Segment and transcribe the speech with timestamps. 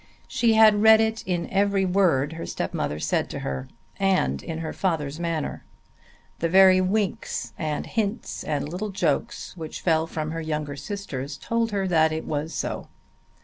[0.27, 3.67] She had read it in every word her stepmother said to her
[3.99, 5.63] and in her father's manner.
[6.39, 11.69] The very winks and hints and little jokes which fell from her younger sisters told
[11.69, 12.87] her that it was so.